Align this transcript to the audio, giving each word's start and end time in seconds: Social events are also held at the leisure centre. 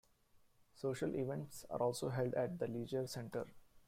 Social 0.73 1.15
events 1.15 1.63
are 1.69 1.77
also 1.79 2.09
held 2.09 2.33
at 2.33 2.57
the 2.57 2.65
leisure 2.65 3.05
centre. 3.05 3.45